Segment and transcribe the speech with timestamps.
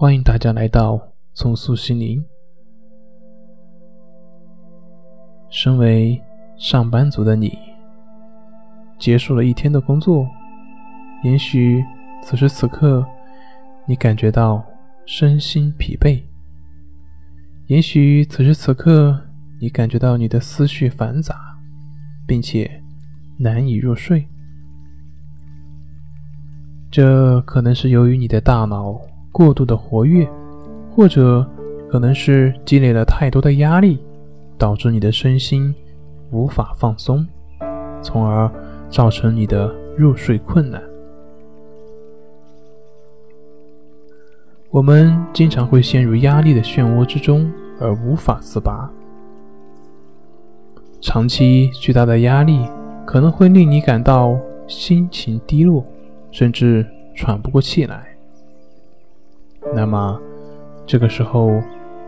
[0.00, 2.24] 欢迎大家来到重塑心灵。
[5.50, 6.22] 身为
[6.56, 7.58] 上班族的你，
[8.96, 10.24] 结束了一天的工作，
[11.24, 11.84] 也许
[12.22, 13.04] 此时此刻
[13.88, 14.64] 你感觉到
[15.04, 16.22] 身心疲惫，
[17.66, 19.20] 也许此时此刻
[19.60, 21.58] 你感觉到你的思绪繁杂，
[22.24, 22.84] 并且
[23.36, 24.28] 难以入睡。
[26.88, 28.96] 这可能是由于你的大脑。
[29.30, 30.28] 过度的活跃，
[30.90, 31.46] 或者
[31.90, 33.98] 可能是积累了太多的压力，
[34.56, 35.74] 导致你的身心
[36.30, 37.26] 无法放松，
[38.02, 38.50] 从而
[38.90, 40.82] 造成你的入睡困难。
[44.70, 48.90] 我们经常会陷入压力的漩涡之中而无法自拔。
[51.00, 52.66] 长期巨大的压力
[53.06, 55.84] 可能会令你感到心情低落，
[56.30, 58.07] 甚至喘不过气来。
[59.74, 60.20] 那么，
[60.86, 61.60] 这个时候，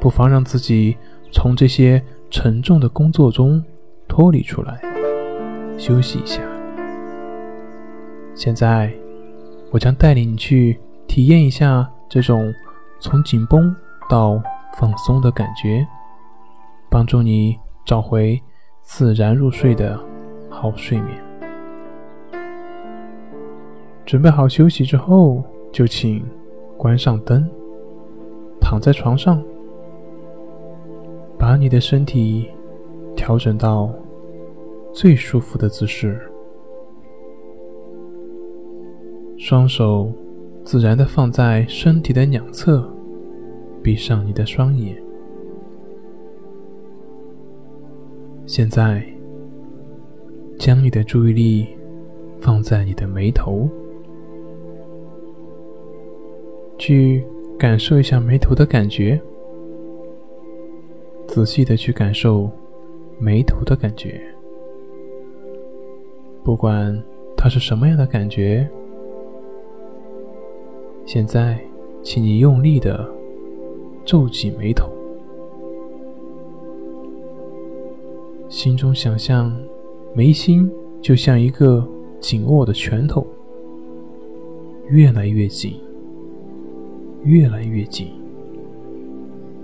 [0.00, 0.96] 不妨让自己
[1.30, 3.62] 从这些沉重的工作中
[4.08, 4.80] 脱离出来，
[5.76, 6.40] 休息一下。
[8.34, 8.92] 现在，
[9.70, 12.52] 我将带领你去体验一下这种
[12.98, 13.74] 从紧绷
[14.08, 14.42] 到
[14.78, 15.86] 放松的感觉，
[16.88, 18.40] 帮助你找回
[18.80, 19.98] 自然入睡的
[20.48, 21.18] 好睡眠。
[24.06, 26.24] 准备好休息之后，就请。
[26.82, 27.48] 关上灯，
[28.60, 29.40] 躺在床上，
[31.38, 32.50] 把你的身体
[33.14, 33.88] 调整到
[34.92, 36.20] 最舒服的姿势，
[39.38, 40.12] 双手
[40.64, 42.92] 自然的放在身体的两侧，
[43.80, 45.00] 闭上你的双眼。
[48.44, 49.06] 现在，
[50.58, 51.68] 将你的注意力
[52.40, 53.68] 放在你的眉头。
[56.82, 57.24] 去
[57.56, 59.20] 感受一下眉头的感觉，
[61.28, 62.50] 仔细的去感受
[63.20, 64.20] 眉头的感觉，
[66.42, 67.00] 不管
[67.36, 68.68] 它是什么样的感觉。
[71.06, 71.56] 现在，
[72.02, 73.08] 请你用力的
[74.04, 74.90] 皱紧眉头，
[78.48, 79.56] 心中想象
[80.16, 80.68] 眉心
[81.00, 81.88] 就像一个
[82.18, 83.24] 紧握的拳头，
[84.88, 85.76] 越来越紧。
[87.24, 88.08] 越来越紧，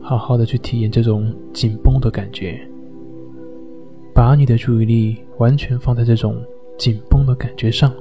[0.00, 2.60] 好好的去体验这种紧绷的感觉，
[4.14, 6.42] 把你的注意力完全放在这种
[6.78, 7.92] 紧绷的感觉上，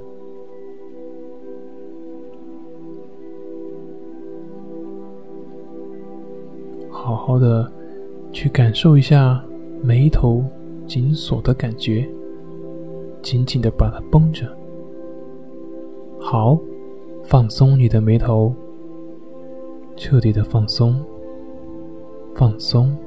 [6.89, 7.69] 好好的
[8.31, 9.43] 去感受一下
[9.83, 10.43] 眉头
[10.87, 12.07] 紧锁的感觉，
[13.21, 14.47] 紧紧的把它绷着，
[16.19, 16.57] 好，
[17.23, 18.55] 放松你的眉头。
[20.01, 20.99] 彻底的放松，
[22.33, 22.97] 放松，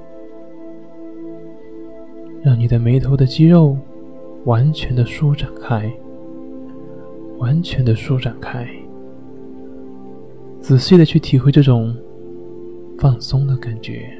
[2.41, 3.77] 让你的眉头的肌肉
[4.45, 5.93] 完全的舒展开，
[7.39, 8.65] 完全的舒展开。
[10.61, 11.93] 仔细的去体会这种
[12.97, 14.17] 放松的感觉，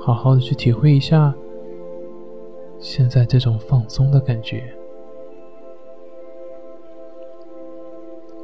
[0.00, 1.32] 好好的去体会一下
[2.80, 4.64] 现在这种放松的感觉。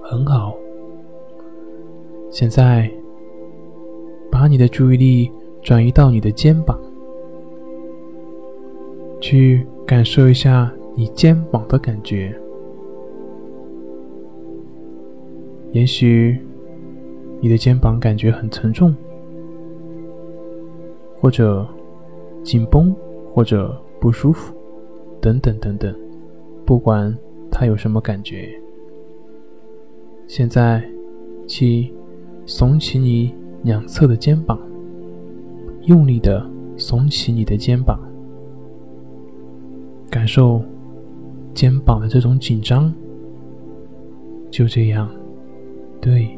[0.08, 0.54] 很好，
[2.30, 2.88] 现在
[4.30, 5.28] 把你的注意力
[5.60, 6.78] 转移到你的肩膀，
[9.20, 12.32] 去感受一下你肩膀的感觉。
[15.72, 16.40] 也许
[17.40, 18.94] 你的肩膀感觉很沉重，
[21.16, 21.66] 或者
[22.44, 22.94] 紧绷，
[23.28, 24.54] 或者不舒服，
[25.20, 25.92] 等等等等，
[26.64, 27.12] 不管
[27.50, 28.48] 它有什么感觉。
[30.26, 30.82] 现在，
[31.46, 31.90] 请
[32.46, 33.32] 耸起你
[33.62, 34.58] 两侧的肩膀，
[35.84, 36.44] 用力的
[36.76, 37.98] 耸起你的肩膀，
[40.10, 40.60] 感受
[41.54, 42.92] 肩膀的这种紧张。
[44.50, 45.08] 就这样，
[46.00, 46.36] 对，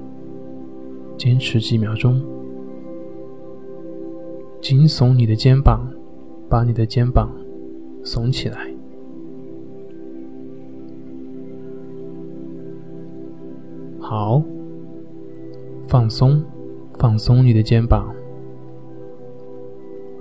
[1.17, 2.21] 坚持几秒钟，
[4.61, 5.91] 紧耸你的肩膀，
[6.49, 7.31] 把你的肩膀
[8.05, 8.68] 耸起来。
[14.11, 14.43] 好，
[15.87, 16.43] 放松，
[16.99, 18.11] 放松你的肩膀，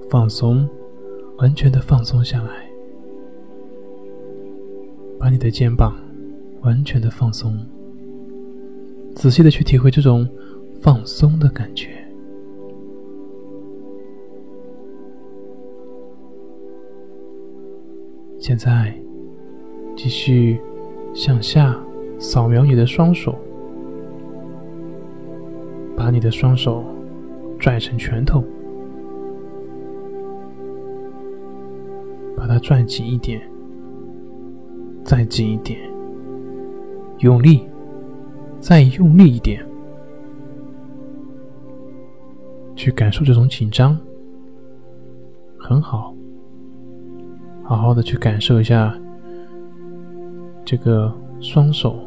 [0.10, 0.68] 放松，
[1.38, 2.70] 完全的放松下来，
[5.18, 5.96] 把你的肩膀
[6.64, 7.58] 完全的放松，
[9.16, 10.28] 仔细的去体会这种
[10.82, 11.88] 放松的感觉。
[18.38, 18.94] 现在，
[19.96, 20.60] 继续
[21.14, 21.74] 向下
[22.20, 23.34] 扫描你的双手。
[26.08, 26.86] 把你的双手
[27.60, 28.42] 拽成拳头，
[32.34, 33.42] 把它拽紧一点，
[35.04, 35.78] 再紧一点，
[37.20, 37.68] 用力，
[38.58, 39.62] 再用力一点，
[42.74, 44.00] 去感受这种紧张，
[45.60, 46.16] 很好，
[47.64, 48.98] 好好的去感受一下
[50.64, 52.00] 这个双手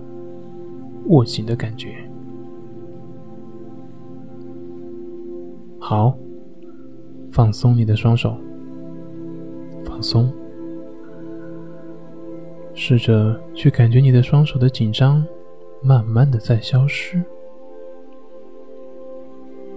[1.09, 2.10] 握紧的感觉。
[5.91, 6.17] 好，
[7.33, 8.37] 放松你的双手，
[9.85, 10.33] 放松，
[12.73, 15.27] 试着去感觉你的双手的紧张，
[15.83, 17.21] 慢慢的在消失，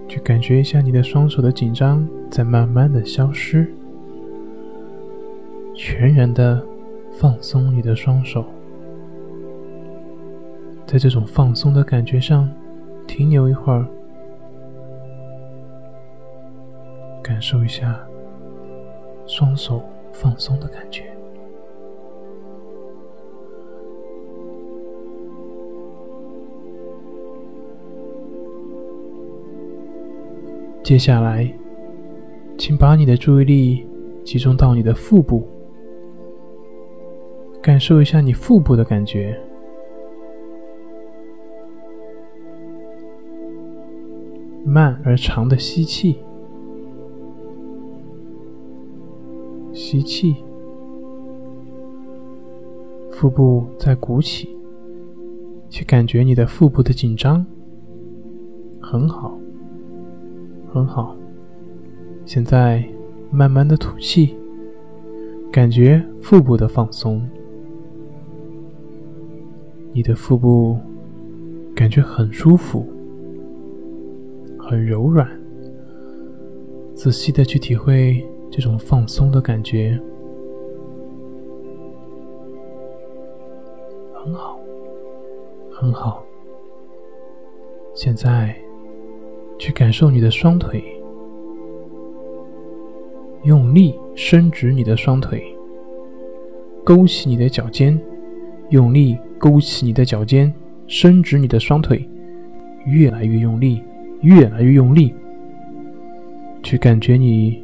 [0.08, 3.74] 去感觉一下你的双手的紧张在慢慢的消失，
[5.74, 6.64] 全然的
[7.12, 8.46] 放松你的双手，
[10.86, 12.48] 在这种放松的感觉上
[13.08, 13.84] 停留一会儿。
[17.34, 18.00] 感受一下
[19.26, 19.82] 双手
[20.12, 21.06] 放松的感觉。
[30.84, 31.52] 接下来，
[32.56, 33.88] 请把你的注意力
[34.24, 35.48] 集中到你的腹部，
[37.64, 39.42] 感受一下你腹部的感觉。
[44.64, 46.20] 慢而长的吸气。
[49.94, 50.36] 吸气，
[53.12, 54.50] 腹部在鼓起，
[55.70, 57.46] 去感觉你的腹部的紧张，
[58.82, 59.38] 很好，
[60.74, 61.16] 很好。
[62.26, 62.84] 现在
[63.30, 64.36] 慢慢的吐气，
[65.52, 67.22] 感觉腹部的放松，
[69.92, 70.80] 你的腹部
[71.76, 72.88] 感觉很舒服，
[74.58, 75.30] 很柔软。
[76.96, 78.28] 仔细的去体会。
[78.56, 80.00] 这种放松的感觉
[84.14, 84.60] 很好，
[85.72, 86.24] 很好。
[87.96, 88.56] 现在
[89.58, 90.84] 去感受你的双腿，
[93.42, 95.44] 用力伸直你的双腿，
[96.84, 98.00] 勾起你的脚尖，
[98.70, 100.54] 用力勾起你的脚尖，
[100.86, 102.08] 伸直你的双腿，
[102.86, 103.82] 越来越用力，
[104.22, 105.12] 越来越用力，
[106.62, 107.64] 去感觉你。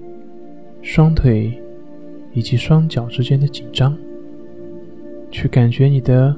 [0.82, 1.62] 双腿
[2.34, 3.96] 以及双脚之间的紧张，
[5.30, 6.36] 去感觉你的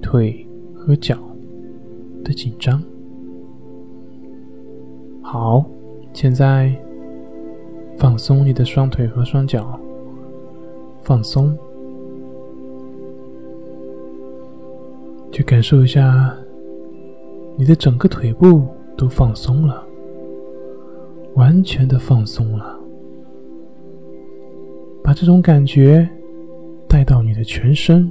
[0.00, 1.18] 腿和脚
[2.24, 2.82] 的紧张。
[5.22, 5.64] 好，
[6.12, 6.74] 现在
[7.96, 9.78] 放松你的双腿和双脚，
[11.02, 11.56] 放松，
[15.30, 16.36] 去感受一下
[17.56, 19.86] 你的整个腿部都放松了，
[21.34, 22.78] 完全的放松了。
[25.12, 26.08] 把这种感觉
[26.88, 28.10] 带到你的全身，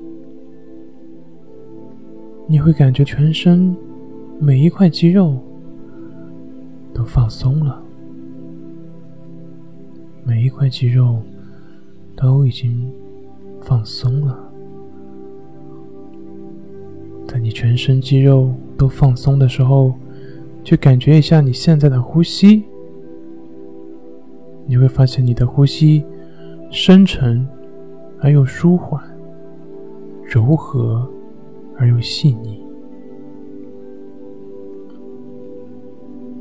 [2.45, 3.75] 你会感觉全身
[4.37, 5.35] 每一块肌肉
[6.93, 7.81] 都放松了，
[10.23, 11.19] 每一块肌肉
[12.15, 12.93] 都已经
[13.63, 14.37] 放松了。
[17.27, 19.95] 在你全身肌肉都放松的时候，
[20.63, 22.63] 去感觉一下你现在的呼吸，
[24.67, 26.05] 你会发现你的呼吸。
[26.71, 27.45] 深沉
[28.21, 29.03] 而又舒缓，
[30.23, 31.05] 柔和
[31.77, 32.63] 而又细腻。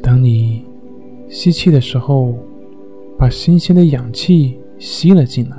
[0.01, 0.65] 当你
[1.29, 2.35] 吸气的时候，
[3.19, 5.57] 把新鲜的氧气吸了进来；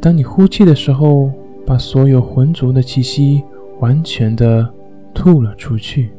[0.00, 1.30] 当你呼气的时候，
[1.66, 3.44] 把所有浑浊的气息
[3.80, 4.66] 完全的
[5.12, 6.10] 吐了出去。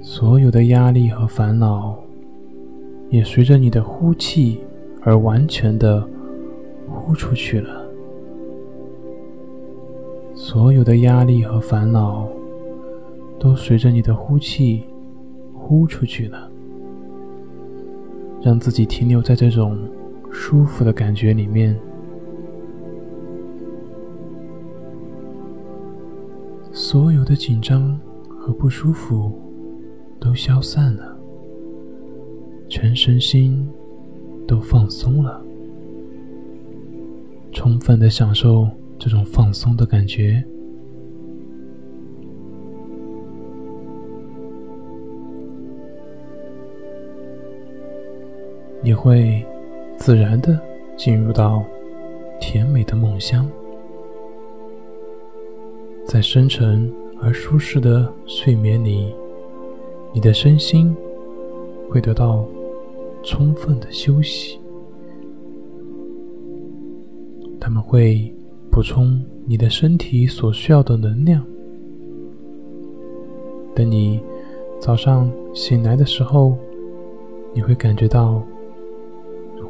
[0.00, 1.99] 所有的压力和烦恼。
[3.10, 4.60] 也随着你的呼气
[5.02, 6.08] 而完全的
[6.88, 7.84] 呼出去了。
[10.34, 12.26] 所有的压力和烦恼
[13.38, 14.84] 都随着你的呼气
[15.52, 16.50] 呼出去了。
[18.42, 19.78] 让自己停留在这种
[20.30, 21.78] 舒服的感觉里面，
[26.72, 29.30] 所有的紧张和不舒服
[30.18, 31.09] 都消散了。
[32.70, 33.68] 全身心
[34.46, 35.44] 都放松了，
[37.52, 40.42] 充分的享受这种放松的感觉。
[48.82, 49.44] 你会
[49.96, 50.58] 自然的
[50.96, 51.64] 进入到
[52.40, 53.46] 甜美的梦乡，
[56.06, 59.12] 在深沉而舒适的睡眠里，
[60.14, 60.96] 你的身心
[61.90, 62.46] 会得到
[63.22, 64.58] 充分的休息。
[67.60, 68.32] 他们会
[68.70, 71.44] 补充你的身体所需要的能量。
[73.74, 74.20] 等你
[74.80, 76.56] 早上醒来的时候，
[77.54, 78.42] 你会感觉到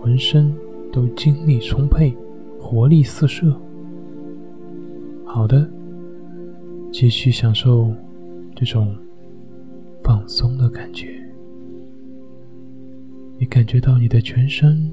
[0.01, 0.55] 浑身
[0.93, 2.17] 都精力充沛，
[2.59, 3.55] 活力四射。
[5.25, 5.69] 好的，
[6.93, 7.93] 继续享受
[8.55, 8.97] 这种
[10.03, 11.09] 放松的感觉。
[13.41, 14.93] 你感觉到你的全身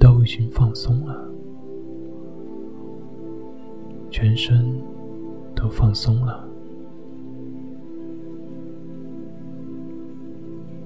[0.00, 1.30] 都已经放松了，
[4.10, 4.74] 全身
[5.54, 6.48] 都放松了，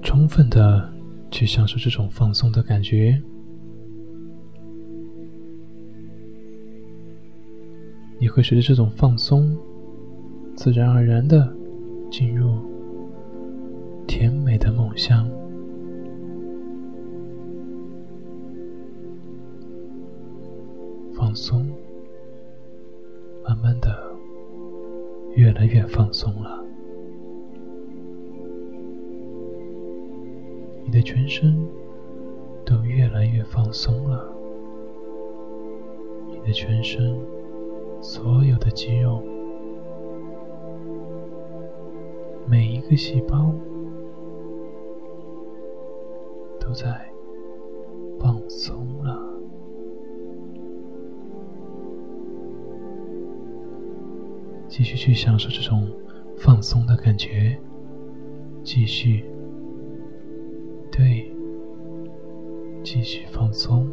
[0.01, 0.91] 充分的
[1.31, 3.17] 去享受这种放松的感觉。
[8.19, 9.57] 你会随着这种放松，
[10.57, 11.55] 自然而然的
[12.11, 12.57] 进入
[14.05, 15.25] 甜美的梦乡。
[21.33, 21.65] 放松，
[23.43, 23.89] 慢慢的
[25.33, 26.63] 越来越放松了。
[30.85, 31.57] 你的全身
[32.63, 34.31] 都越来越放松了，
[36.27, 37.17] 你的全身。
[37.99, 39.23] 所有的肌肉，
[42.45, 43.49] 每一个细胞
[46.59, 47.09] 都在
[48.19, 49.22] 放松了。
[54.75, 55.87] 继续去享受这种
[56.35, 57.55] 放松的感觉，
[58.63, 59.23] 继续，
[60.91, 61.31] 对，
[62.83, 63.87] 继续放松。